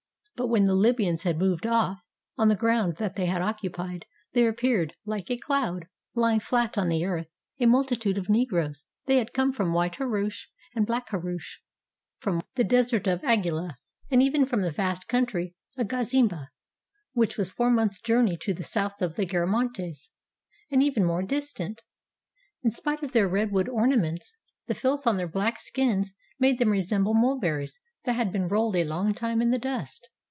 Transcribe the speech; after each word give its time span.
But 0.37 0.47
when 0.47 0.65
the 0.65 0.73
Libyans 0.73 1.21
had 1.21 1.37
moved 1.37 1.67
off, 1.67 1.99
on 2.35 2.47
the 2.47 2.55
ground 2.55 2.95
that 2.95 3.15
they 3.15 3.27
had 3.27 3.43
occupied 3.43 4.07
there 4.33 4.49
appeared, 4.49 4.95
Hke 5.05 5.29
a 5.29 5.37
cloud, 5.37 5.87
lying 6.15 6.39
flat 6.39 6.79
on 6.79 6.89
the 6.89 7.05
earth, 7.05 7.27
a 7.59 7.67
multitude 7.67 8.17
of 8.17 8.27
Negroes: 8.27 8.85
they 9.05 9.17
had 9.17 9.33
come 9.35 9.51
f 9.51 9.59
rom 9.59 9.71
White 9.71 9.97
Haroush 9.97 10.47
and 10.75 10.87
Black 10.87 11.09
Haroush, 11.09 11.59
from 12.17 12.41
280 12.41 12.41
THE 12.41 12.41
CUTTING 12.41 12.41
OF 12.41 12.51
THE 12.55 12.57
AQUEDUCT 12.57 12.57
the 12.57 12.75
desert 12.75 13.07
of 13.07 13.21
Augila, 13.69 13.75
and 14.09 14.23
even 14.23 14.45
from 14.47 14.61
the 14.63 14.71
vast 14.71 15.07
country 15.07 15.53
of 15.77 15.85
Agazymba, 15.87 16.47
which 17.13 17.37
was 17.37 17.51
four 17.51 17.69
months' 17.69 18.01
journey 18.01 18.35
to 18.37 18.51
the 18.51 18.63
south 18.63 18.99
of 19.03 19.13
the 19.17 19.27
Garamantes, 19.27 20.09
and 20.71 20.81
even 20.81 21.05
more 21.05 21.21
distant! 21.21 21.83
In 22.63 22.71
spite 22.71 23.03
of 23.03 23.11
their 23.11 23.29
redwood 23.29 23.69
ornaments, 23.69 24.35
the 24.65 24.73
filth 24.73 25.05
on 25.05 25.17
their 25.17 25.27
black 25.27 25.59
skins 25.59 26.15
made 26.39 26.57
them 26.57 26.69
resemble 26.69 27.13
mulberries 27.13 27.79
that 28.05 28.13
had 28.15 28.31
been 28.31 28.47
rolled 28.47 28.75
a 28.75 28.83
long 28.83 29.13
time 29.13 29.39
in 29.39 29.51
the 29.51 29.59
dust. 29.59 30.09